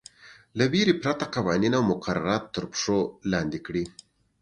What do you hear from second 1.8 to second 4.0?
مقررات تر پښو لاندې کړي.